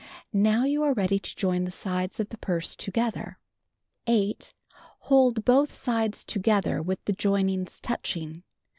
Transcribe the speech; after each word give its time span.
Now 0.33 0.63
you 0.65 0.81
are 0.81 0.95
ready 0.95 1.19
to 1.19 1.35
join 1.35 1.63
the 1.65 1.69
sides 1.69 2.19
of 2.19 2.29
the 2.29 2.37
purse 2.39 2.75
together. 2.75 3.37
8. 4.07 4.51
Hold 5.01 5.45
both 5.45 5.71
sides 5.71 6.23
together 6.23 6.81
with 6.81 7.05
the 7.05 7.13
joinings 7.13 7.79
touching. 7.79 8.41